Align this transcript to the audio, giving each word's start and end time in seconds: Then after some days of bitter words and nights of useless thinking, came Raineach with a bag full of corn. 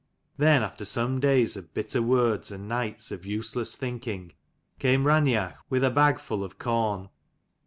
Then 0.35 0.63
after 0.63 0.83
some 0.83 1.19
days 1.19 1.55
of 1.55 1.75
bitter 1.75 2.01
words 2.01 2.51
and 2.51 2.67
nights 2.67 3.11
of 3.11 3.23
useless 3.23 3.75
thinking, 3.75 4.33
came 4.79 5.03
Raineach 5.03 5.57
with 5.69 5.83
a 5.83 5.91
bag 5.91 6.17
full 6.17 6.43
of 6.43 6.57
corn. 6.57 7.09